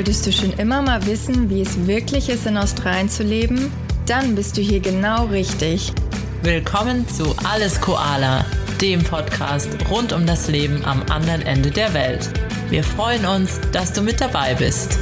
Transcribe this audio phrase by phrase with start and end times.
[0.00, 3.70] Wolltest du schon immer mal wissen, wie es wirklich ist, in Australien zu leben?
[4.06, 5.92] Dann bist du hier genau richtig.
[6.42, 8.46] Willkommen zu Alles Koala,
[8.80, 12.30] dem Podcast rund um das Leben am anderen Ende der Welt.
[12.70, 14.98] Wir freuen uns, dass du mit dabei bist.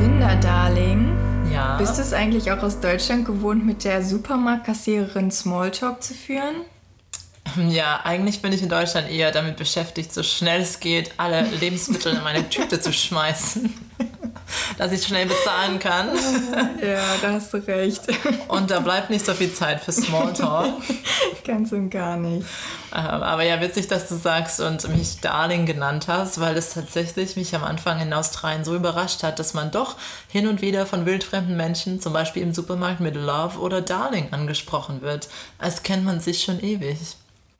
[0.00, 1.12] Linda, Darling.
[1.52, 1.76] Ja.
[1.76, 6.64] Bist du es eigentlich auch aus Deutschland gewohnt, mit der Supermarktkassiererin Smalltalk zu führen?
[7.70, 12.14] Ja, eigentlich bin ich in Deutschland eher damit beschäftigt, so schnell es geht, alle Lebensmittel
[12.14, 13.72] in meine Tüte zu schmeißen,
[14.78, 16.10] dass ich schnell bezahlen kann.
[16.82, 18.02] Ja, da hast du recht.
[18.48, 20.74] Und da bleibt nicht so viel Zeit für Smalltalk.
[21.44, 22.46] Ganz und gar nicht.
[22.94, 27.36] Ähm, Aber ja, witzig, dass du sagst und mich Darling genannt hast, weil es tatsächlich
[27.36, 29.96] mich am Anfang in Australien so überrascht hat, dass man doch
[30.28, 35.02] hin und wieder von wildfremden Menschen, zum Beispiel im Supermarkt mit Love oder Darling angesprochen
[35.02, 35.28] wird.
[35.58, 36.98] Als kennt man sich schon ewig.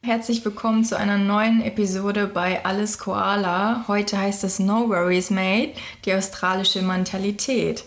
[0.06, 3.86] Herzlich willkommen zu einer neuen Episode bei Alles Koala.
[3.88, 5.72] Heute heißt es No Worries Mate,
[6.04, 7.82] die australische Mentalität.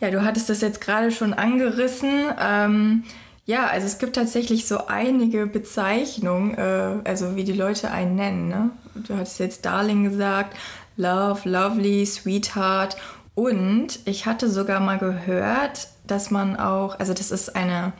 [0.00, 2.24] Ja, du hattest das jetzt gerade schon angerissen.
[2.40, 3.04] Ähm,
[3.46, 8.48] ja, also es gibt tatsächlich so einige Bezeichnungen, äh, also wie die Leute einen nennen.
[8.48, 8.70] Ne?
[9.06, 10.56] Du hattest jetzt Darling gesagt,
[10.96, 12.96] Love, Lovely, Sweetheart.
[13.36, 17.92] Und ich hatte sogar mal gehört, dass man auch, also das ist eine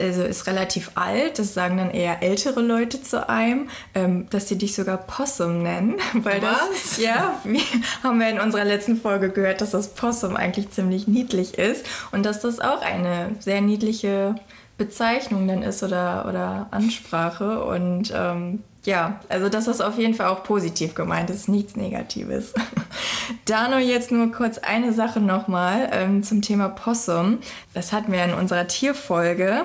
[0.00, 4.58] also ist relativ alt, das sagen dann eher ältere Leute zu einem, ähm, dass sie
[4.58, 6.98] dich sogar Possum nennen, weil das, Was?
[6.98, 7.60] ja, wir
[8.02, 12.24] haben wir in unserer letzten Folge gehört, dass das Possum eigentlich ziemlich niedlich ist und
[12.24, 14.34] dass das auch eine sehr niedliche
[14.76, 20.26] Bezeichnung dann ist oder, oder Ansprache und ähm, ja, also das ist auf jeden Fall
[20.26, 22.52] auch positiv gemeint, das ist nichts Negatives.
[23.46, 27.38] Dano, jetzt nur kurz eine Sache nochmal ähm, zum Thema Possum.
[27.72, 29.64] Das hatten wir in unserer Tierfolge.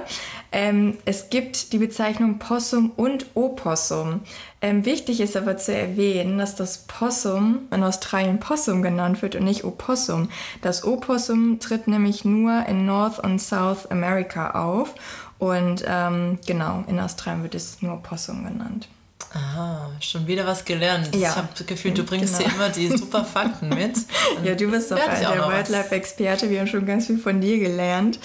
[0.52, 4.22] Ähm, es gibt die Bezeichnung Possum und Opossum.
[4.62, 9.44] Ähm, wichtig ist aber zu erwähnen, dass das Possum in Australien Possum genannt wird und
[9.44, 10.30] nicht Opossum.
[10.62, 14.96] Das Opossum tritt nämlich nur in North und South America auf.
[15.38, 18.90] Und ähm, genau, in Australien wird es nur Possum genannt.
[19.34, 21.16] Ah, schon wieder was gelernt.
[21.16, 21.30] Ja.
[21.30, 22.50] Ich habe das Gefühl, du bringst Genau.
[22.50, 23.98] hier immer die super Fakten mit.
[24.44, 25.48] Ja, du bist doch der.
[25.50, 26.50] Wildlife-Experte.
[26.50, 28.20] Wir haben schon ganz viel von dir gelernt.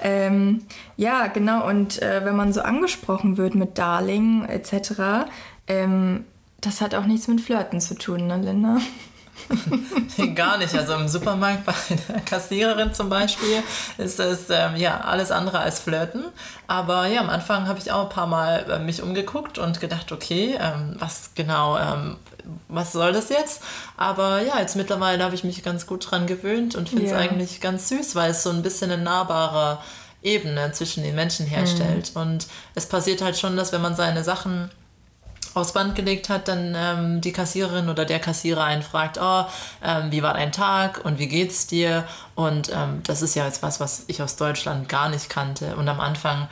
[0.00, 0.62] Ähm,
[0.96, 1.68] ja, genau.
[1.68, 5.28] Und äh, wenn man so angesprochen wird mit Darling etc.,
[5.68, 6.24] ähm,
[6.60, 8.78] das hat auch nichts mit Flirten zu tun, ne, Linda?
[10.34, 10.74] Gar nicht.
[10.74, 11.74] Also im Supermarkt bei
[12.08, 13.62] der Kassiererin zum Beispiel
[13.98, 16.24] ist es ähm, ja alles andere als Flirten.
[16.66, 20.12] Aber ja, am Anfang habe ich auch ein paar Mal äh, mich umgeguckt und gedacht,
[20.12, 22.16] okay, ähm, was genau, ähm,
[22.68, 23.62] was soll das jetzt?
[23.96, 27.18] Aber ja, jetzt mittlerweile habe ich mich ganz gut dran gewöhnt und finde es Ja.
[27.18, 29.78] eigentlich ganz süß, weil es so ein bisschen eine nahbare
[30.22, 32.12] Ebene zwischen den Menschen herstellt.
[32.14, 34.70] Und es passiert halt schon, dass wenn man seine Sachen
[35.54, 39.44] aufs Band gelegt hat, dann ähm, die Kassiererin oder der Kassierer einen fragt, oh,
[39.84, 42.04] ähm, wie war dein Tag und wie geht's dir?
[42.34, 45.76] Und ähm, das ist ja jetzt was, was ich aus Deutschland gar nicht kannte.
[45.76, 46.48] Und am Anfang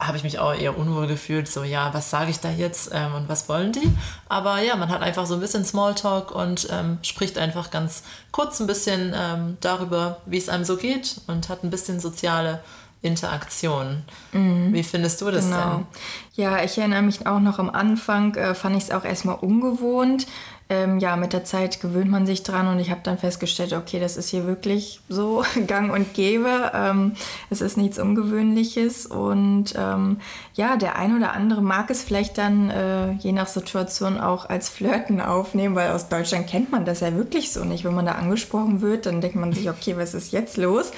[0.00, 3.14] habe ich mich auch eher unwohl gefühlt, so ja, was sage ich da jetzt ähm,
[3.14, 3.92] und was wollen die?
[4.28, 8.60] Aber ja, man hat einfach so ein bisschen Smalltalk und ähm, spricht einfach ganz kurz
[8.60, 12.60] ein bisschen ähm, darüber, wie es einem so geht und hat ein bisschen soziale
[13.02, 14.02] Interaktion.
[14.32, 15.76] Wie findest du das Genau.
[15.76, 15.86] denn?
[16.34, 20.26] Ja, ich erinnere mich auch noch am Anfang, äh, fand ich es auch erstmal ungewohnt.
[20.70, 23.98] Ähm, ja, mit der Zeit gewöhnt man sich dran und ich habe dann festgestellt, okay,
[23.98, 26.70] das ist hier wirklich so gang und gäbe.
[26.72, 27.14] Ähm,
[27.50, 30.18] es ist nichts Ungewöhnliches und ähm,
[30.54, 34.68] ja, der ein oder andere mag es vielleicht dann äh, je nach Situation auch als
[34.68, 37.84] Flirten aufnehmen, weil aus Deutschland kennt man das ja wirklich so nicht.
[37.84, 40.92] Wenn man da angesprochen wird, dann denkt man sich, okay, was ist jetzt los?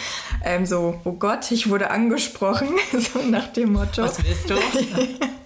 [0.45, 4.03] Ähm, so, oh Gott, ich wurde angesprochen, so nach dem Motto.
[4.03, 4.55] Was willst du?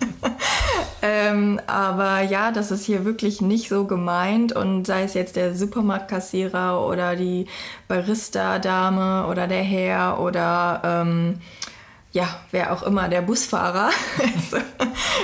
[1.07, 5.55] Ähm, aber ja, das ist hier wirklich nicht so gemeint und sei es jetzt der
[5.55, 7.47] Supermarktkassierer oder die
[7.87, 11.39] Barista-Dame oder der Herr oder ähm,
[12.11, 13.91] ja, wer auch immer, der Busfahrer.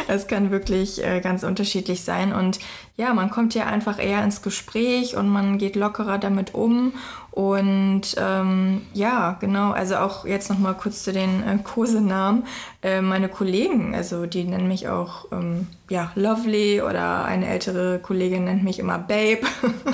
[0.09, 2.59] Es kann wirklich äh, ganz unterschiedlich sein und
[3.03, 6.93] ja, man kommt ja einfach eher ins Gespräch und man geht lockerer damit um
[7.33, 12.45] und ähm, ja, genau, also auch jetzt noch mal kurz zu den äh, Kosenamen.
[12.83, 18.45] Äh, meine Kollegen, also die nennen mich auch ähm, ja, Lovely oder eine ältere Kollegin
[18.45, 19.41] nennt mich immer Babe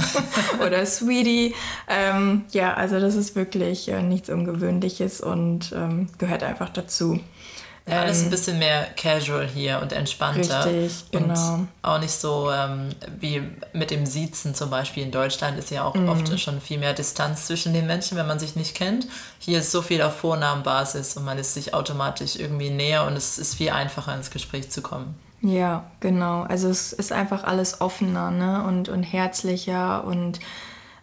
[0.67, 1.55] oder Sweetie.
[1.89, 7.21] Ähm, ja, also das ist wirklich äh, nichts Ungewöhnliches und ähm, gehört einfach dazu.
[7.89, 10.65] Ja, alles ein bisschen mehr casual hier und entspannter.
[10.67, 11.55] Richtig, genau.
[11.55, 13.43] Und auch nicht so ähm, wie
[13.73, 16.09] mit dem Siezen zum Beispiel in Deutschland ist ja auch mhm.
[16.09, 19.07] oft schon viel mehr Distanz zwischen den Menschen, wenn man sich nicht kennt.
[19.39, 23.39] Hier ist so viel auf Vornamenbasis und man ist sich automatisch irgendwie näher und es
[23.39, 25.15] ist viel einfacher ins Gespräch zu kommen.
[25.41, 26.43] Ja, genau.
[26.43, 28.65] Also es ist einfach alles offener ne?
[28.65, 30.41] und, und herzlicher und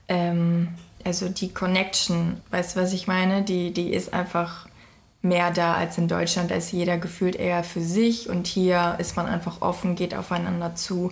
[0.08, 0.70] ähm,
[1.06, 3.44] also die Connection, weißt du, was ich meine?
[3.44, 4.68] Die, die ist einfach
[5.26, 6.52] mehr da als in Deutschland.
[6.52, 10.76] Da ist jeder gefühlt eher für sich und hier ist man einfach offen, geht aufeinander
[10.76, 11.12] zu.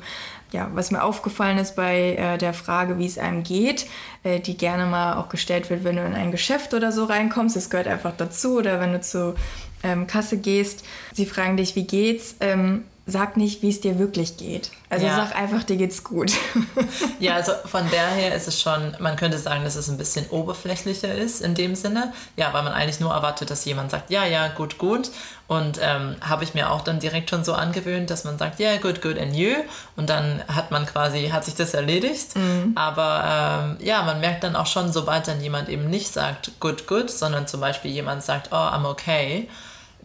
[0.51, 3.88] Ja, was mir aufgefallen ist bei äh, der Frage, wie es einem geht,
[4.24, 7.56] äh, die gerne mal auch gestellt wird, wenn du in ein Geschäft oder so reinkommst,
[7.56, 9.36] das gehört einfach dazu, oder wenn du zur
[9.81, 14.38] ähm, Kasse gehst, sie fragen dich, wie geht's, ähm, sag nicht, wie es dir wirklich
[14.38, 14.71] geht.
[14.89, 15.15] Also ja.
[15.17, 16.31] sag einfach, dir geht's gut.
[17.19, 21.13] ja, also von daher ist es schon, man könnte sagen, dass es ein bisschen oberflächlicher
[21.13, 22.13] ist in dem Sinne.
[22.38, 25.11] Ja, weil man eigentlich nur erwartet, dass jemand sagt, ja, ja, gut, gut.
[25.47, 28.71] Und ähm, habe ich mir auch dann direkt schon so angewöhnt, dass man sagt, ja,
[28.71, 29.51] yeah, good, good and you.
[29.97, 32.38] Und dann hat man quasi, hat sich das erledigt.
[32.38, 32.71] Mhm.
[32.75, 36.88] Aber ähm, ja, man merkt dann auch schon, sobald dann jemand eben nicht sagt, good,
[36.88, 39.49] good, sondern zum Beispiel jemand sagt, oh, I'm okay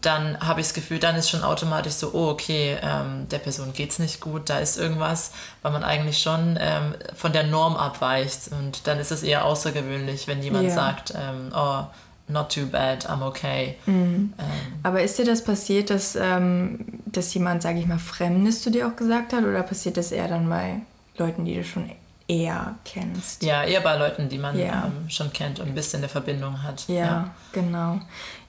[0.00, 3.72] dann habe ich das Gefühl, dann ist schon automatisch so, oh, okay, ähm, der Person
[3.72, 7.76] geht es nicht gut, da ist irgendwas, weil man eigentlich schon ähm, von der Norm
[7.76, 8.48] abweicht.
[8.52, 10.74] Und dann ist es eher außergewöhnlich, wenn jemand yeah.
[10.74, 11.84] sagt, ähm, oh,
[12.28, 13.76] not too bad, I'm okay.
[13.86, 14.34] Mhm.
[14.38, 14.44] Ähm.
[14.82, 18.86] Aber ist dir das passiert, dass, ähm, dass jemand, sage ich mal, Fremdes zu dir
[18.86, 19.42] auch gesagt hat?
[19.44, 20.80] Oder passiert das eher dann bei
[21.16, 21.90] Leuten, die du schon
[22.28, 23.42] eher kennst?
[23.42, 24.86] Ja, eher bei Leuten, die man yeah.
[24.86, 26.86] Ähm, schon kennt und ein bisschen eine Verbindung hat.
[26.88, 26.94] ja.
[26.94, 27.30] ja.
[27.52, 28.00] genau.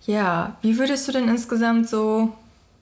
[0.10, 2.34] Ja, wie würdest du denn insgesamt so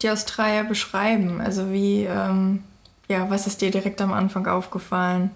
[0.02, 1.42] die Australier beschreiben?
[1.42, 2.64] Also wie, ähm,
[3.10, 5.32] ja, was ist dir direkt am Anfang aufgefallen?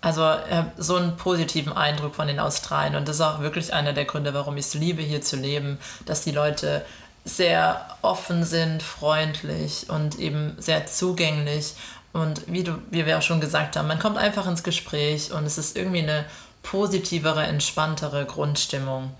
[0.00, 3.92] Also äh, so einen positiven Eindruck von den Australiern und das ist auch wirklich einer
[3.92, 5.76] der Gründe, warum ich es liebe, hier zu leben,
[6.06, 6.82] dass die Leute
[7.26, 11.74] sehr offen sind, freundlich und eben sehr zugänglich
[12.14, 15.44] und wie, du, wie wir auch schon gesagt haben, man kommt einfach ins Gespräch und
[15.44, 16.24] es ist irgendwie eine
[16.62, 19.10] positivere, entspanntere Grundstimmung.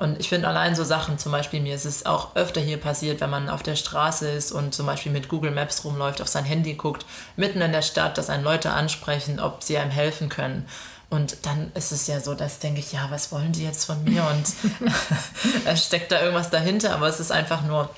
[0.00, 3.20] Und ich finde allein so Sachen, zum Beispiel mir ist es auch öfter hier passiert,
[3.20, 6.46] wenn man auf der Straße ist und zum Beispiel mit Google Maps rumläuft, auf sein
[6.46, 7.04] Handy guckt,
[7.36, 10.66] mitten in der Stadt, dass einen Leute ansprechen, ob sie einem helfen können.
[11.10, 14.02] Und dann ist es ja so, dass denke ich, ja, was wollen die jetzt von
[14.02, 14.24] mir?
[14.24, 14.54] Und
[15.66, 17.90] es steckt da irgendwas dahinter, aber es ist einfach nur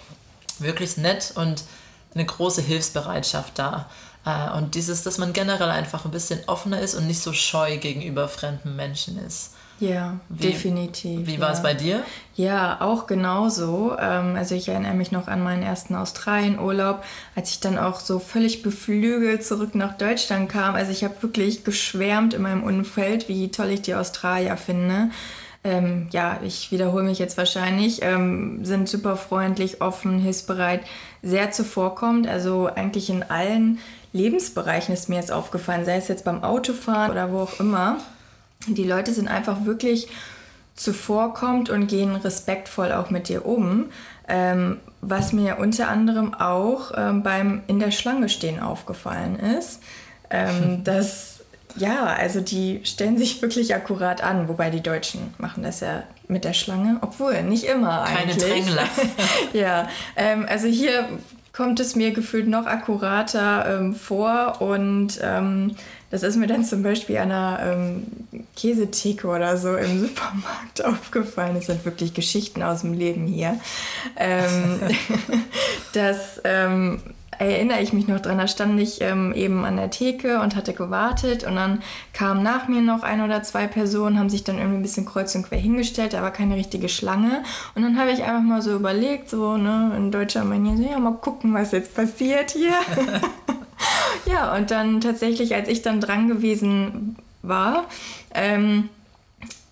[0.59, 1.63] wirklich nett und
[2.15, 3.89] eine große Hilfsbereitschaft da.
[4.27, 7.77] Äh, und dieses, dass man generell einfach ein bisschen offener ist und nicht so scheu
[7.77, 9.53] gegenüber fremden Menschen ist.
[9.83, 11.27] Ja, wie, definitiv.
[11.27, 11.55] Wie war ja.
[11.55, 12.05] es bei dir?
[12.37, 13.97] Ja, auch genauso.
[13.99, 17.03] Ähm, also ich erinnere mich noch an meinen ersten Australien-Urlaub,
[17.35, 20.77] als ich dann auch so völlig beflügelt zurück nach Deutschland kam.
[20.77, 25.11] Also ich habe wirklich geschwärmt in meinem Umfeld, wie toll ich die Australier finde.
[25.65, 30.83] Ähm, ja, ich wiederhole mich jetzt wahrscheinlich, ähm, sind super freundlich, offen, hilfsbereit,
[31.25, 32.29] sehr zuvorkommend.
[32.29, 33.81] Also eigentlich in allen
[34.13, 37.99] Lebensbereichen ist mir jetzt aufgefallen, sei es jetzt beim Autofahren oder wo auch immer.
[38.67, 40.09] Die Leute sind einfach wirklich
[40.75, 43.87] zuvorkommt und gehen respektvoll auch mit dir um.
[44.29, 49.83] Ähm, was mir unter anderem auch ähm, beim in der Schlange stehen aufgefallen ist,
[50.31, 51.33] ähm, dass
[51.77, 56.45] ja, also die stellen sich wirklich akkurat an, wobei die Deutschen machen das ja mit
[56.45, 58.39] der Schlange, obwohl nicht immer eigentlich.
[58.39, 58.89] Keine Drängler.
[59.53, 61.09] ja, ähm, also hier
[61.53, 65.77] kommt es mir gefühlt noch akkurater ähm, vor und ähm,
[66.11, 68.07] das ist mir dann zum Beispiel an einer ähm,
[68.57, 71.55] Käsetheke oder so im Supermarkt aufgefallen.
[71.55, 73.59] Das sind wirklich Geschichten aus dem Leben hier.
[74.17, 74.81] Ähm,
[75.95, 77.03] das ähm,
[77.39, 78.39] erinnere ich mich noch dran.
[78.39, 82.69] Da stand ich ähm, eben an der Theke und hatte gewartet und dann kamen nach
[82.69, 85.59] mir noch ein oder zwei Personen, haben sich dann irgendwie ein bisschen kreuz und quer
[85.59, 87.43] hingestellt, aber keine richtige Schlange.
[87.75, 90.99] Und dann habe ich einfach mal so überlegt, so ne, in deutscher Manier, so ja,
[90.99, 92.75] mal gucken, was jetzt passiert hier.
[94.27, 97.85] ja, und dann tatsächlich, als ich dann dran gewesen war
[98.35, 98.89] ähm,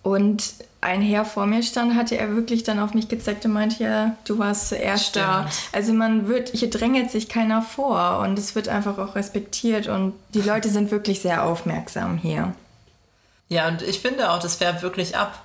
[0.02, 3.82] und ein Herr vor mir stand, hatte er wirklich dann auf mich gezeigt und meinte,
[3.82, 5.26] ja, du warst zuerst Stimmt.
[5.26, 5.50] da.
[5.72, 10.14] Also man wird, hier drängelt sich keiner vor und es wird einfach auch respektiert und
[10.32, 12.54] die Leute sind wirklich sehr aufmerksam hier.
[13.49, 15.44] Ja, und ich finde auch, das färbt wirklich ab.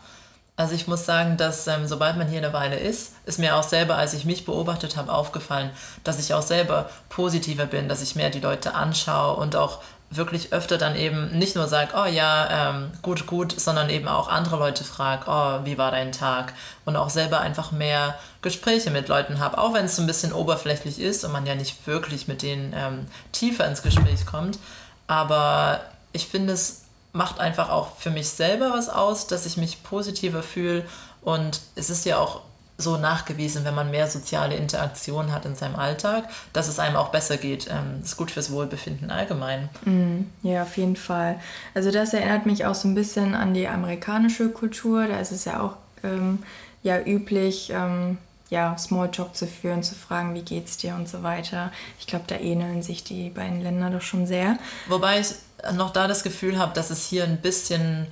[0.57, 3.63] Also ich muss sagen, dass ähm, sobald man hier eine Weile ist, ist mir auch
[3.63, 5.69] selber, als ich mich beobachtet habe, aufgefallen,
[6.05, 10.53] dass ich auch selber positiver bin, dass ich mehr die Leute anschaue und auch wirklich
[10.53, 14.57] öfter dann eben nicht nur sage, oh ja, ähm, gut, gut, sondern eben auch andere
[14.57, 16.53] Leute frage, oh, wie war dein Tag?
[16.85, 20.31] Und auch selber einfach mehr Gespräche mit Leuten habe, auch wenn es so ein bisschen
[20.31, 24.59] oberflächlich ist und man ja nicht wirklich mit denen ähm, tiefer ins Gespräch kommt.
[25.07, 25.81] Aber
[26.13, 26.85] ich finde es
[27.15, 30.85] macht einfach auch für mich selber was aus, dass ich mich positiver fühle.
[31.21, 32.41] Und es ist ja auch
[32.77, 37.09] so nachgewiesen, wenn man mehr soziale Interaktion hat in seinem Alltag, dass es einem auch
[37.09, 37.67] besser geht.
[37.67, 39.69] Ähm, das ist gut fürs Wohlbefinden allgemein.
[39.85, 41.39] Mm, ja, auf jeden Fall.
[41.73, 45.07] Also das erinnert mich auch so ein bisschen an die amerikanische Kultur.
[45.07, 46.39] Da ist es ja auch ähm,
[46.83, 48.17] ja üblich, ähm,
[48.49, 51.71] ja, Smalltalk zu führen, zu fragen, wie geht's dir und so weiter.
[51.99, 54.57] Ich glaube, da ähneln sich die beiden Länder doch schon sehr.
[54.87, 55.33] Wobei ich
[55.73, 58.07] noch da das Gefühl habe, dass es hier ein bisschen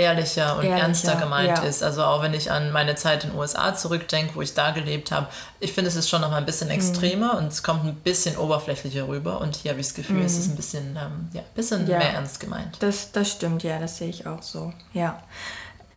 [0.00, 1.62] ehrlicher und ehrlicher, ernster gemeint ja.
[1.62, 1.82] ist.
[1.82, 5.12] Also auch wenn ich an meine Zeit in den USA zurückdenke, wo ich da gelebt
[5.12, 5.28] habe,
[5.60, 6.74] ich finde, es ist schon noch mal ein bisschen mhm.
[6.74, 7.38] extremer mhm.
[7.38, 9.40] und es kommt ein bisschen oberflächlicher rüber.
[9.40, 10.26] Und hier habe ich das Gefühl, mhm.
[10.26, 11.98] es ist ein bisschen, ähm, ja, bisschen ja.
[11.98, 12.76] mehr ernst gemeint.
[12.80, 14.72] Das, das stimmt, ja, das sehe ich auch so.
[14.92, 15.22] Ja.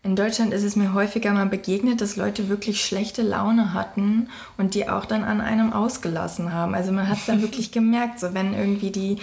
[0.05, 4.75] In Deutschland ist es mir häufiger mal begegnet, dass Leute wirklich schlechte Laune hatten und
[4.75, 6.75] die auch dann an einem ausgelassen haben.
[6.75, 9.19] Also man hat es dann wirklich gemerkt, so wenn irgendwie die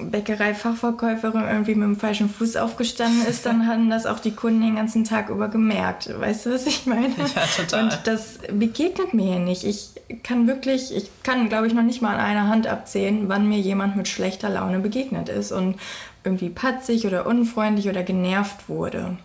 [0.00, 4.76] Bäckerei-Fachverkäuferin irgendwie mit dem falschen Fuß aufgestanden ist, dann haben das auch die Kunden den
[4.76, 6.08] ganzen Tag über gemerkt.
[6.18, 7.14] Weißt du, was ich meine?
[7.34, 7.84] Ja, total.
[7.84, 9.64] Und das begegnet mir hier nicht.
[9.64, 9.90] Ich
[10.22, 13.58] kann wirklich, ich kann, glaube ich, noch nicht mal an einer Hand abzählen, wann mir
[13.58, 15.76] jemand mit schlechter Laune begegnet ist und
[16.24, 19.16] irgendwie patzig oder unfreundlich oder genervt wurde.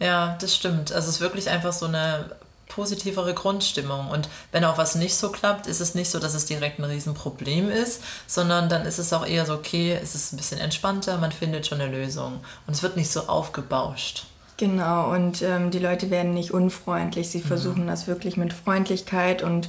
[0.00, 0.92] Ja, das stimmt.
[0.92, 2.36] Also es ist wirklich einfach so eine
[2.74, 4.08] positivere Grundstimmung.
[4.08, 6.84] Und wenn auch was nicht so klappt, ist es nicht so, dass es direkt ein
[6.84, 11.18] Riesenproblem ist, sondern dann ist es auch eher so, okay, es ist ein bisschen entspannter,
[11.18, 12.40] man findet schon eine Lösung.
[12.66, 14.26] Und es wird nicht so aufgebauscht.
[14.56, 17.28] Genau, und ähm, die Leute werden nicht unfreundlich.
[17.28, 17.44] Sie mhm.
[17.44, 17.88] versuchen mhm.
[17.88, 19.68] das wirklich mit Freundlichkeit und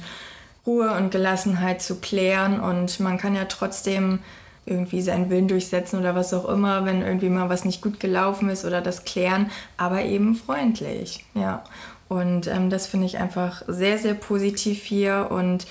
[0.66, 2.60] Ruhe und Gelassenheit zu klären.
[2.60, 4.20] Und man kann ja trotzdem
[4.64, 8.48] irgendwie seinen Willen durchsetzen oder was auch immer, wenn irgendwie mal was nicht gut gelaufen
[8.48, 11.24] ist oder das klären, aber eben freundlich.
[11.34, 11.62] Ja.
[12.08, 15.28] Und ähm, das finde ich einfach sehr, sehr positiv hier.
[15.30, 15.66] Und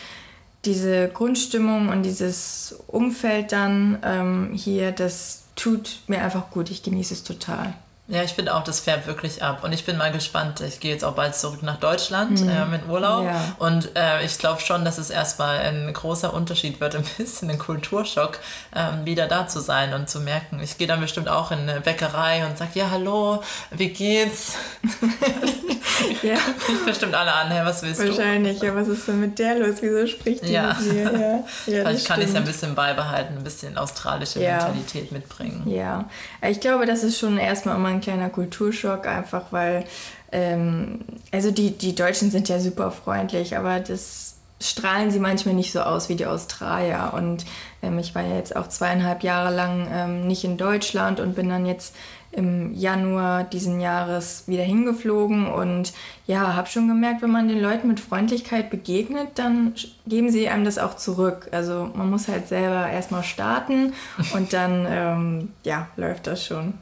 [0.65, 6.69] diese Grundstimmung und dieses Umfeld dann ähm, hier, das tut mir einfach gut.
[6.71, 7.73] Ich genieße es total.
[8.07, 9.63] Ja, ich finde auch, das färbt wirklich ab.
[9.63, 10.61] Und ich bin mal gespannt.
[10.61, 12.49] Ich gehe jetzt auch bald zurück nach Deutschland mhm.
[12.49, 13.25] äh, mit Urlaub.
[13.25, 13.55] Ja.
[13.57, 17.57] Und äh, ich glaube schon, dass es erstmal ein großer Unterschied wird, ein bisschen ein
[17.57, 18.39] Kulturschock,
[18.75, 20.59] ähm, wieder da zu sein und zu merken.
[20.61, 24.53] Ich gehe dann bestimmt auch in eine Bäckerei und sage, ja, hallo, wie geht's?
[26.21, 26.35] ja.
[26.67, 28.15] Ich bestimmt alle an, hey, was willst Wahrscheinlich.
[28.15, 28.21] du?
[28.21, 29.77] Wahrscheinlich, ja, was ist denn mit der los?
[29.81, 30.75] Wieso spricht die ja.
[30.79, 31.43] mit mir?
[31.67, 35.63] Ja, Vielleicht kann ich es ja ein bisschen beibehalten, ein bisschen australische Mentalität mitbringen.
[35.65, 36.09] Ja,
[36.41, 39.85] ich glaube, das ist schon erstmal immer ein kleiner Kulturschock, einfach weil,
[40.31, 40.99] ähm,
[41.31, 45.81] also die, die Deutschen sind ja super freundlich, aber das strahlen sie manchmal nicht so
[45.81, 47.11] aus wie die Australier.
[47.13, 47.45] Und
[47.81, 51.49] ähm, ich war ja jetzt auch zweieinhalb Jahre lang ähm, nicht in Deutschland und bin
[51.49, 51.95] dann jetzt
[52.31, 55.93] im Januar diesen Jahres wieder hingeflogen und
[56.27, 59.73] ja, habe schon gemerkt, wenn man den Leuten mit Freundlichkeit begegnet, dann
[60.05, 61.47] geben sie einem das auch zurück.
[61.51, 63.93] Also man muss halt selber erstmal starten
[64.33, 66.73] und dann ähm, ja, läuft das schon.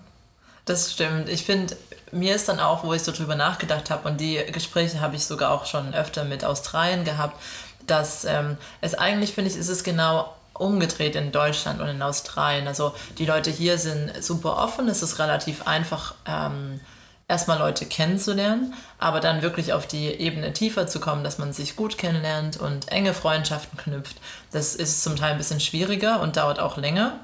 [0.65, 1.29] Das stimmt.
[1.29, 1.75] Ich finde,
[2.11, 5.25] mir ist dann auch, wo ich so drüber nachgedacht habe, und die Gespräche habe ich
[5.25, 7.41] sogar auch schon öfter mit Australien gehabt,
[7.87, 12.67] dass ähm, es eigentlich, finde ich, ist es genau umgedreht in Deutschland und in Australien.
[12.67, 16.79] Also die Leute hier sind super offen, es ist relativ einfach, ähm,
[17.27, 21.75] erstmal Leute kennenzulernen, aber dann wirklich auf die Ebene tiefer zu kommen, dass man sich
[21.75, 24.17] gut kennenlernt und enge Freundschaften knüpft.
[24.51, 27.19] Das ist zum Teil ein bisschen schwieriger und dauert auch länger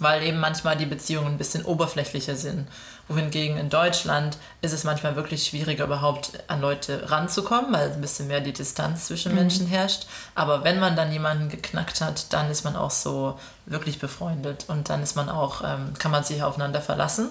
[0.00, 2.66] weil eben manchmal die Beziehungen ein bisschen oberflächlicher sind.
[3.08, 8.28] Wohingegen in Deutschland ist es manchmal wirklich schwieriger, überhaupt an Leute ranzukommen, weil ein bisschen
[8.28, 9.38] mehr die Distanz zwischen mhm.
[9.38, 10.06] Menschen herrscht.
[10.34, 14.88] Aber wenn man dann jemanden geknackt hat, dann ist man auch so wirklich befreundet und
[14.88, 17.28] dann ist man auch, ähm, kann man sich aufeinander verlassen.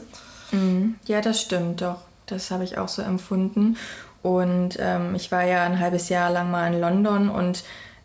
[0.51, 0.96] Mhm.
[1.05, 1.98] Ja, das stimmt doch.
[2.27, 3.77] Das habe ich auch so empfunden.
[4.22, 7.63] Und ähm, ich war ja ein halbes Jahr lang mal in London und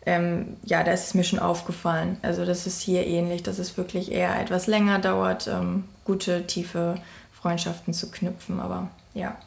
[0.09, 2.17] ähm, ja, da ist es mir schon aufgefallen.
[2.23, 6.95] Also das ist hier ähnlich, dass es wirklich eher etwas länger dauert, ähm, gute, tiefe
[7.31, 8.59] Freundschaften zu knüpfen.
[8.59, 9.37] Aber ja.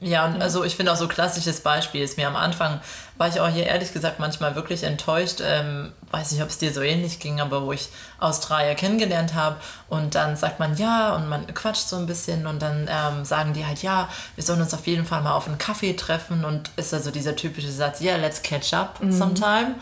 [0.00, 0.40] Ja, und ja.
[0.40, 2.80] also ich finde auch so klassisches Beispiel ist mir am Anfang,
[3.16, 6.72] war ich auch hier ehrlich gesagt manchmal wirklich enttäuscht, ähm, weiß nicht, ob es dir
[6.72, 7.88] so ähnlich ging, aber wo ich
[8.20, 9.56] Australier kennengelernt habe
[9.88, 13.54] und dann sagt man ja und man quatscht so ein bisschen und dann ähm, sagen
[13.54, 16.70] die halt ja, wir sollen uns auf jeden Fall mal auf einen Kaffee treffen und
[16.76, 19.10] ist also dieser typische Satz, ja, yeah, let's catch up mhm.
[19.10, 19.74] sometime.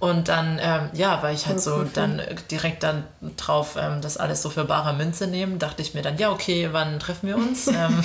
[0.00, 3.04] Und dann, ähm, ja, weil ich halt so dann direkt dann
[3.36, 6.68] drauf ähm, das alles so für bare Münze nehmen, dachte ich mir dann, ja, okay,
[6.70, 7.66] wann treffen wir uns?
[7.66, 8.04] ähm,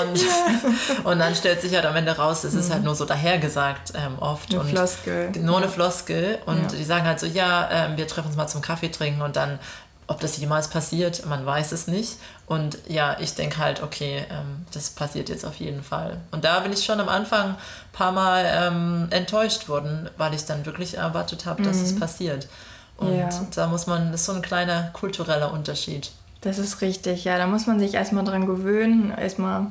[0.00, 2.86] und, und dann stellt sich halt am Ende raus, es ist halt mhm.
[2.86, 4.50] nur so dahergesagt ähm, oft.
[4.50, 5.32] Eine und Floskel.
[5.38, 6.38] Nur eine Floskel.
[6.46, 6.78] Und ja.
[6.78, 9.58] die sagen halt so, ja, ähm, wir treffen uns mal zum Kaffee trinken und dann
[10.06, 12.18] ob das jemals passiert, man weiß es nicht.
[12.46, 16.20] Und ja, ich denke halt, okay, ähm, das passiert jetzt auf jeden Fall.
[16.32, 17.56] Und da bin ich schon am Anfang ein
[17.92, 21.84] paar Mal ähm, enttäuscht worden, weil ich dann wirklich erwartet habe, dass mhm.
[21.84, 22.48] es passiert.
[22.96, 23.28] Und ja.
[23.54, 26.10] da muss man, das ist so ein kleiner kultureller Unterschied.
[26.42, 27.38] Das ist richtig, ja.
[27.38, 29.68] Da muss man sich erstmal dran gewöhnen, erstmal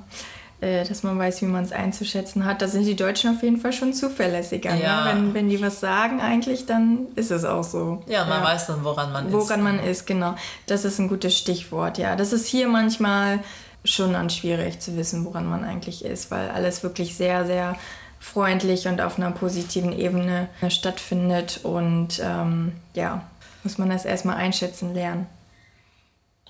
[0.61, 2.61] dass man weiß, wie man es einzuschätzen hat.
[2.61, 4.75] Da sind die Deutschen auf jeden Fall schon zuverlässiger.
[4.75, 4.83] Ne?
[4.83, 5.05] Ja.
[5.05, 5.09] Ne?
[5.11, 8.03] Wenn, wenn die was sagen eigentlich, dann ist es auch so.
[8.05, 8.45] Ja, man ja.
[8.45, 9.49] weiß dann, woran man woran ist.
[9.49, 10.35] Woran man ist, genau.
[10.67, 12.15] Das ist ein gutes Stichwort, ja.
[12.15, 13.39] Das ist hier manchmal
[13.83, 17.75] schon dann schwierig zu wissen, woran man eigentlich ist, weil alles wirklich sehr, sehr
[18.19, 21.61] freundlich und auf einer positiven Ebene stattfindet.
[21.63, 23.23] Und ähm, ja,
[23.63, 25.25] muss man das erstmal einschätzen lernen.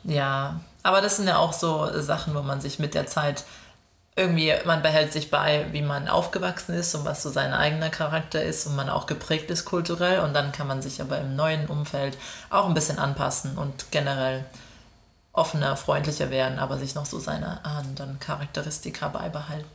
[0.03, 3.45] Ja, aber das sind ja auch so Sachen, wo man sich mit der Zeit
[4.15, 8.43] irgendwie, man behält sich bei, wie man aufgewachsen ist und was so sein eigener Charakter
[8.43, 11.67] ist und man auch geprägt ist kulturell und dann kann man sich aber im neuen
[11.67, 12.17] Umfeld
[12.49, 14.43] auch ein bisschen anpassen und generell
[15.33, 19.69] offener, freundlicher werden, aber sich noch so seine anderen Charakteristika beibehalten.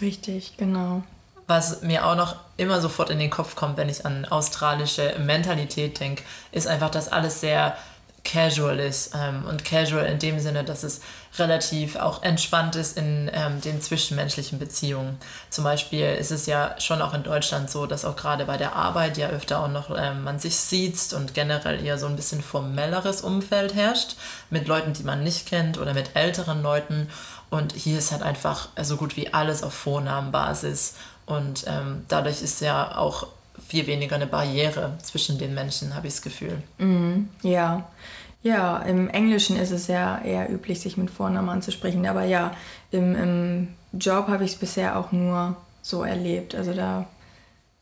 [0.00, 1.02] Richtig, genau.
[1.46, 6.00] Was mir auch noch immer sofort in den Kopf kommt, wenn ich an australische Mentalität
[6.00, 7.76] denke, ist einfach, dass alles sehr
[8.24, 9.14] casual ist.
[9.14, 11.00] Ähm, und casual in dem Sinne, dass es
[11.38, 15.18] relativ auch entspannt ist in ähm, den zwischenmenschlichen Beziehungen.
[15.48, 18.76] Zum Beispiel ist es ja schon auch in Deutschland so, dass auch gerade bei der
[18.76, 22.42] Arbeit ja öfter auch noch ähm, man sich sieht und generell eher so ein bisschen
[22.42, 24.16] formelleres Umfeld herrscht
[24.50, 27.08] mit Leuten, die man nicht kennt oder mit älteren Leuten.
[27.48, 30.96] Und hier ist halt einfach so gut wie alles auf Vornamenbasis.
[31.24, 33.26] Und ähm, dadurch ist ja auch
[33.68, 36.62] viel weniger eine Barriere zwischen den Menschen, habe ich das Gefühl.
[36.78, 37.88] Mm, ja.
[38.42, 42.06] Ja, im Englischen ist es ja eher üblich, sich mit Vornamen anzusprechen.
[42.06, 42.52] Aber ja,
[42.90, 46.54] im, im Job habe ich es bisher auch nur so erlebt.
[46.54, 47.06] Also da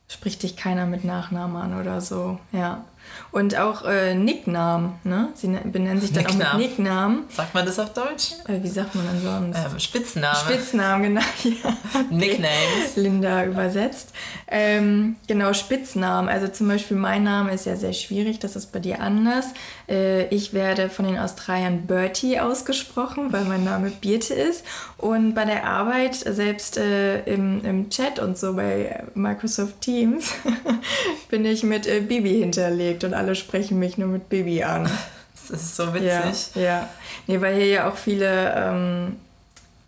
[0.08, 2.38] spricht dich keiner mit Nachnamen an oder so.
[2.52, 2.84] Ja.
[3.32, 5.28] Und auch äh, Nicknamen, ne?
[5.34, 6.46] Sie ne-, benennen sich dann Nicknamen.
[6.46, 7.24] auch mit Nicknamen.
[7.30, 8.32] Sagt man das auf Deutsch?
[8.48, 9.58] Äh, wie sagt man denn sonst?
[9.58, 10.36] Ähm, Spitznamen.
[10.36, 11.20] Spitznamen, genau.
[11.62, 11.76] Ja.
[12.10, 12.96] Nicknames.
[12.96, 14.12] Linda übersetzt.
[14.48, 16.28] Ähm, genau, Spitznamen.
[16.28, 19.46] Also zum Beispiel mein Name ist ja sehr schwierig, das ist bei dir anders.
[19.88, 24.64] Äh, ich werde von den Australiern Bertie ausgesprochen, weil mein Name Birte ist.
[24.96, 30.32] Und bei der Arbeit, selbst äh, im, im Chat und so bei Microsoft Teams,
[31.28, 34.90] bin ich mit äh, Bibi hinterlegt und alle sprechen mich nur mit Bibi an.
[35.48, 36.54] Das ist so witzig.
[36.54, 36.88] Ja, ja.
[37.26, 39.16] Nee, weil hier ja auch viele ähm,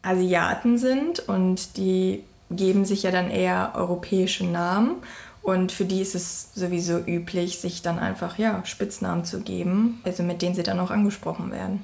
[0.02, 4.96] Asiaten sind und die geben sich ja dann eher europäische Namen.
[5.42, 10.22] Und für die ist es sowieso üblich, sich dann einfach ja, Spitznamen zu geben, also
[10.22, 11.82] mit denen sie dann auch angesprochen werden.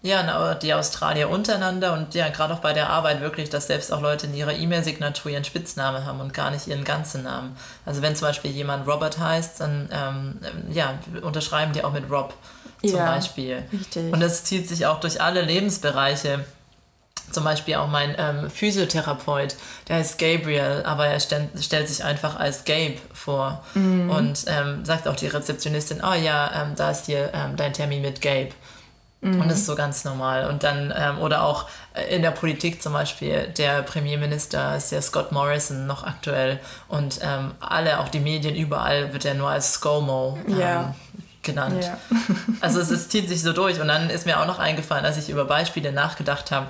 [0.00, 4.00] Ja, die Australier untereinander und ja, gerade auch bei der Arbeit wirklich, dass selbst auch
[4.00, 7.56] Leute in ihrer E-Mail-Signatur ihren Spitznamen haben und gar nicht ihren ganzen Namen.
[7.84, 10.38] Also wenn zum Beispiel jemand Robert heißt, dann ähm,
[10.72, 12.32] ja, unterschreiben die auch mit Rob
[12.80, 13.64] zum ja, Beispiel.
[13.72, 14.12] Richtig.
[14.12, 16.44] Und das zieht sich auch durch alle Lebensbereiche.
[17.32, 19.56] Zum Beispiel auch mein ähm, Physiotherapeut,
[19.88, 24.08] der heißt Gabriel, aber er stellt, stellt sich einfach als Gabe vor mhm.
[24.08, 28.00] und ähm, sagt auch die Rezeptionistin, oh ja, ähm, da ist hier ähm, dein Termin
[28.00, 28.50] mit Gabe.
[29.20, 29.40] Mhm.
[29.40, 30.48] Und das ist so ganz normal.
[30.48, 31.66] Und dann, ähm, oder auch
[32.10, 36.60] in der Politik zum Beispiel, der Premierminister ist ja Scott Morrison noch aktuell.
[36.86, 40.94] Und ähm, alle, auch die Medien, überall wird er nur als ScoMo ähm, ja.
[41.42, 41.84] genannt.
[41.84, 41.98] Ja.
[42.60, 43.80] also es, es zieht sich so durch.
[43.80, 46.68] Und dann ist mir auch noch eingefallen, als ich über Beispiele nachgedacht habe,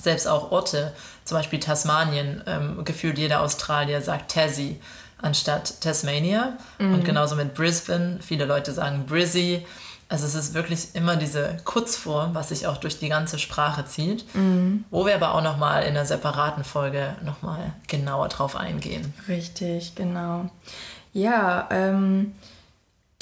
[0.00, 0.92] selbst auch Orte,
[1.24, 4.80] zum Beispiel Tasmanien, ähm, gefühlt jeder Australier sagt Tassie
[5.24, 6.56] anstatt Tasmania.
[6.78, 6.94] Mhm.
[6.94, 9.66] Und genauso mit Brisbane, viele Leute sagen Brizzy.
[10.08, 14.24] Also es ist wirklich immer diese Kurzform, was sich auch durch die ganze Sprache zieht,
[14.34, 14.84] mhm.
[14.90, 19.14] wo wir aber auch nochmal in einer separaten Folge nochmal genauer drauf eingehen.
[19.28, 20.50] Richtig, genau.
[21.12, 22.34] Ja, ähm,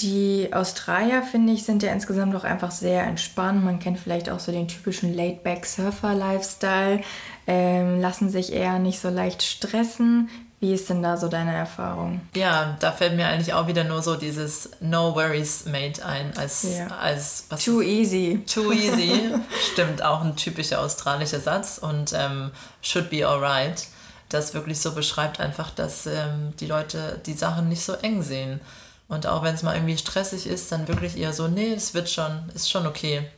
[0.01, 3.65] die Australier, finde ich, sind ja insgesamt auch einfach sehr entspannt.
[3.65, 7.01] Man kennt vielleicht auch so den typischen Laid-Back-Surfer-Lifestyle,
[7.47, 10.29] ähm, lassen sich eher nicht so leicht stressen,
[10.63, 12.21] wie ist denn da so deine Erfahrung?
[12.37, 16.63] Ja, da fällt mir eigentlich auch wieder nur so dieses No Worries Made ein als,
[16.63, 16.87] ja.
[16.87, 18.45] als was Too easy.
[18.47, 19.35] Too easy.
[19.73, 23.89] Stimmt, auch ein typischer australischer Satz und ähm, should be alright.
[24.29, 28.61] Das wirklich so beschreibt einfach, dass ähm, die Leute die Sachen nicht so eng sehen.
[29.09, 32.09] Und auch wenn es mal irgendwie stressig ist, dann wirklich eher so, nee, es wird
[32.09, 33.29] schon, ist schon okay.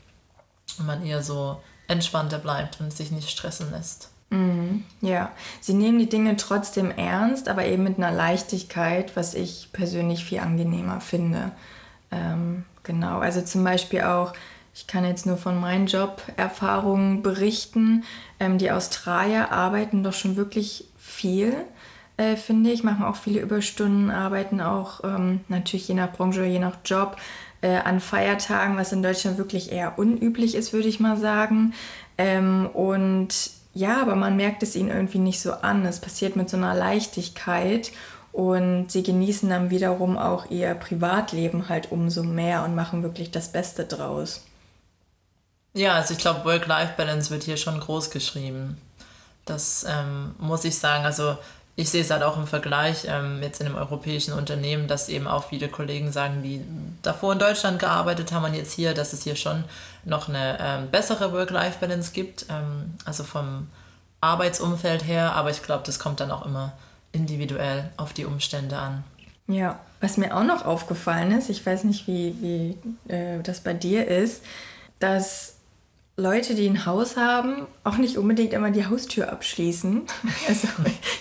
[0.78, 1.58] Und man eher so
[1.88, 4.10] entspannter bleibt und sich nicht stressen lässt.
[4.34, 9.68] Mhm, ja, sie nehmen die Dinge trotzdem ernst, aber eben mit einer Leichtigkeit, was ich
[9.72, 11.52] persönlich viel angenehmer finde.
[12.10, 14.32] Ähm, genau, also zum Beispiel auch,
[14.74, 18.02] ich kann jetzt nur von meinen Joberfahrungen berichten,
[18.40, 21.54] ähm, die Australier arbeiten doch schon wirklich viel,
[22.16, 26.58] äh, finde ich, machen auch viele Überstunden, arbeiten auch ähm, natürlich je nach Branche, je
[26.58, 27.18] nach Job
[27.60, 31.72] äh, an Feiertagen, was in Deutschland wirklich eher unüblich ist, würde ich mal sagen.
[32.18, 35.84] Ähm, und ja, aber man merkt es ihnen irgendwie nicht so an.
[35.84, 37.90] Es passiert mit so einer Leichtigkeit
[38.32, 43.52] und sie genießen dann wiederum auch ihr Privatleben halt umso mehr und machen wirklich das
[43.52, 44.44] Beste draus.
[45.72, 48.80] Ja, also ich glaube, Work-Life-Balance wird hier schon groß geschrieben.
[49.44, 51.04] Das ähm, muss ich sagen.
[51.04, 51.36] Also
[51.76, 55.26] ich sehe es halt auch im Vergleich ähm, jetzt in einem europäischen Unternehmen, dass eben
[55.26, 56.64] auch viele Kollegen sagen, die
[57.02, 59.64] davor in Deutschland gearbeitet haben und jetzt hier, dass es hier schon
[60.04, 63.68] noch eine ähm, bessere Work-Life-Balance gibt, ähm, also vom
[64.20, 66.72] Arbeitsumfeld her, aber ich glaube, das kommt dann auch immer
[67.12, 69.04] individuell auf die Umstände an.
[69.46, 73.74] Ja, was mir auch noch aufgefallen ist, ich weiß nicht, wie, wie äh, das bei
[73.74, 74.42] dir ist,
[75.00, 75.53] dass
[76.16, 80.02] Leute, die ein Haus haben, auch nicht unbedingt immer die Haustür abschließen.
[80.48, 80.68] Also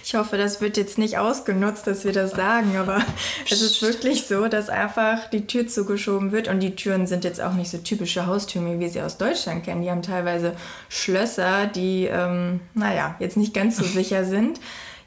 [0.03, 3.01] ich hoffe, das wird jetzt nicht ausgenutzt, dass wir das sagen, aber
[3.49, 7.41] es ist wirklich so, dass einfach die Tür zugeschoben wird und die Türen sind jetzt
[7.41, 9.82] auch nicht so typische Haustüren, wie wir sie aus Deutschland kennen.
[9.82, 10.56] Die haben teilweise
[10.89, 14.60] Schlösser, die, ähm, naja, jetzt nicht ganz so sicher sind.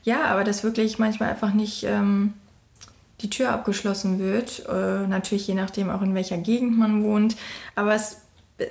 [0.03, 2.33] Ja, aber dass wirklich manchmal einfach nicht ähm,
[3.21, 4.67] die Tür abgeschlossen wird.
[4.69, 7.37] Äh, natürlich je nachdem auch in welcher Gegend man wohnt.
[7.75, 8.23] Aber es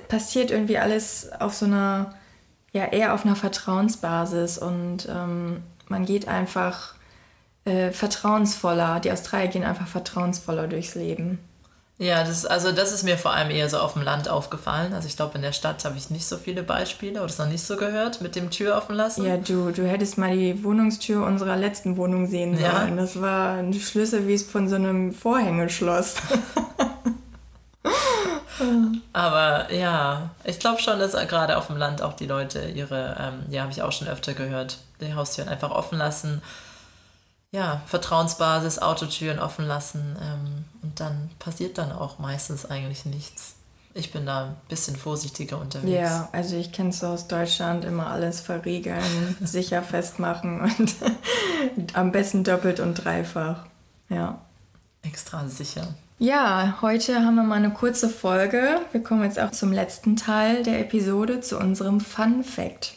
[0.08, 2.14] passiert irgendwie alles auf so einer,
[2.72, 6.94] ja, eher auf einer Vertrauensbasis und ähm, man geht einfach
[7.64, 11.38] äh, vertrauensvoller, die Australier gehen einfach vertrauensvoller durchs Leben.
[11.98, 14.92] Ja, das, also das ist mir vor allem eher so auf dem Land aufgefallen.
[14.92, 17.48] Also ich glaube, in der Stadt habe ich nicht so viele Beispiele oder es noch
[17.48, 19.24] nicht so gehört mit dem Tür offen lassen.
[19.24, 22.96] Ja, du, du hättest mal die Wohnungstür unserer letzten Wohnung sehen sollen.
[22.96, 22.96] Ja.
[22.96, 26.16] Das war ein Schlüssel wie es von so einem Vorhängeschloss.
[29.12, 33.52] Aber ja, ich glaube schon, dass gerade auf dem Land auch die Leute ihre, ähm,
[33.52, 36.42] ja, habe ich auch schon öfter gehört, die Haustüren einfach offen lassen.
[37.52, 40.16] Ja, Vertrauensbasis, Autotüren offen lassen.
[40.20, 43.54] Ähm, und dann passiert dann auch meistens eigentlich nichts.
[43.94, 45.90] Ich bin da ein bisschen vorsichtiger unterwegs.
[45.90, 50.94] Ja, also ich kenne es aus Deutschland, immer alles verriegeln, sicher festmachen und
[51.94, 53.64] am besten doppelt und dreifach.
[54.10, 54.38] Ja.
[55.00, 55.88] Extra sicher.
[56.18, 58.80] Ja, heute haben wir mal eine kurze Folge.
[58.90, 62.94] Wir kommen jetzt auch zum letzten Teil der Episode, zu unserem Fun Fact.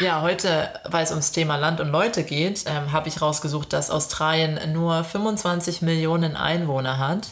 [0.00, 3.92] Ja, heute, weil es ums Thema Land und Leute geht, ähm, habe ich rausgesucht, dass
[3.92, 7.28] Australien nur 25 Millionen Einwohner hat.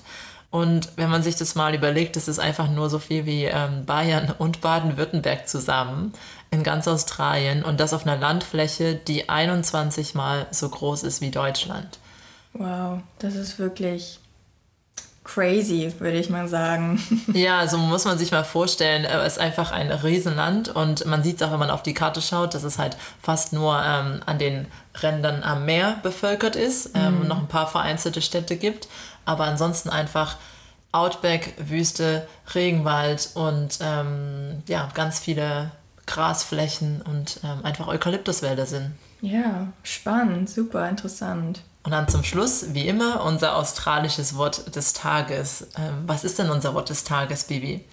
[0.52, 3.86] Und wenn man sich das mal überlegt, das ist einfach nur so viel wie ähm,
[3.86, 6.12] Bayern und Baden-Württemberg zusammen
[6.52, 11.32] in ganz Australien und das auf einer Landfläche, die 21 mal so groß ist wie
[11.32, 11.98] Deutschland.
[12.54, 14.20] Wow, das ist wirklich
[15.24, 17.00] crazy, würde ich mal sagen.
[17.32, 21.22] Ja, also muss man sich mal vorstellen, äh, es ist einfach ein Riesenland und man
[21.22, 24.20] sieht es auch, wenn man auf die Karte schaut, dass es halt fast nur ähm,
[24.26, 24.66] an den
[25.00, 27.28] Rändern am Meer bevölkert ist, ähm, mhm.
[27.28, 28.88] noch ein paar vereinzelte Städte gibt,
[29.24, 30.36] aber ansonsten einfach
[30.90, 35.70] Outback, Wüste, Regenwald und ähm, ja, ganz viele
[36.06, 38.92] Grasflächen und ähm, einfach Eukalyptuswälder sind.
[39.22, 41.62] Ja, spannend, super interessant.
[41.84, 45.66] Und dann zum Schluss, wie immer, unser australisches Wort des Tages.
[45.76, 47.84] Ähm, was ist denn unser Wort des Tages, Bibi?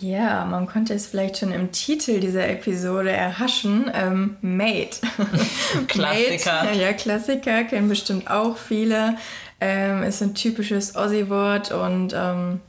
[0.00, 3.90] Ja, man konnte es vielleicht schon im Titel dieser Episode erhaschen.
[3.94, 5.00] Ähm, Mate.
[5.88, 6.64] Klassiker.
[6.64, 9.16] Mate, ja, Klassiker, kennen bestimmt auch viele.
[9.60, 12.60] Ähm, ist ein typisches Aussie-Wort und ähm,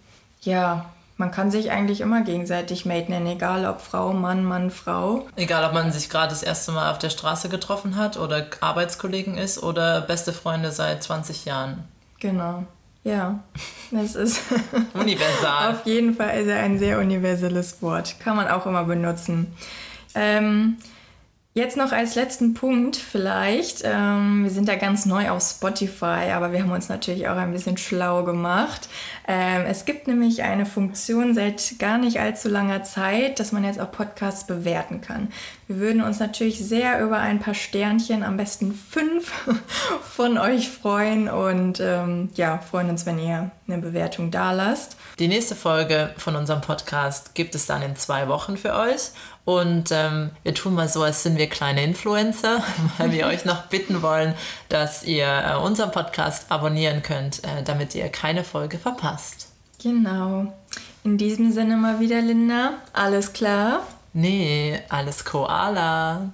[0.41, 5.25] ja, man kann sich eigentlich immer gegenseitig Mate nennen, egal ob Frau, Mann, Mann, Frau.
[5.35, 9.37] Egal, ob man sich gerade das erste Mal auf der Straße getroffen hat oder Arbeitskollegen
[9.37, 11.85] ist oder beste Freunde seit 20 Jahren.
[12.19, 12.65] Genau.
[13.03, 13.39] Ja,
[13.91, 14.41] das ist
[14.93, 15.73] universal.
[15.73, 18.15] auf jeden Fall ist er ein sehr universelles Wort.
[18.19, 19.55] Kann man auch immer benutzen.
[20.15, 20.77] Ähm,
[21.57, 23.83] Jetzt noch als letzten Punkt vielleicht.
[23.85, 27.53] Ähm, wir sind da ganz neu auf Spotify, aber wir haben uns natürlich auch ein
[27.53, 28.89] bisschen schlau gemacht.
[29.27, 33.79] Ähm, es gibt nämlich eine Funktion seit gar nicht allzu langer Zeit, dass man jetzt
[33.79, 35.29] auch Podcasts bewerten kann.
[35.67, 39.31] Wir würden uns natürlich sehr über ein paar Sternchen, am besten fünf,
[40.03, 44.95] von euch freuen und ähm, ja, freuen uns, wenn ihr eine Bewertung da lasst.
[45.17, 49.09] Die nächste Folge von unserem Podcast gibt es dann in zwei Wochen für euch.
[49.45, 52.63] Und ähm, wir tun mal so, als sind wir kleine Influencer,
[52.97, 54.33] weil wir euch noch bitten wollen,
[54.69, 59.49] dass ihr äh, unseren Podcast abonnieren könnt, äh, damit ihr keine Folge verpasst.
[59.81, 60.51] Genau.
[61.03, 62.73] In diesem Sinne mal wieder, Linda.
[62.91, 63.81] Alles klar?
[64.13, 66.29] Nee, alles Koala.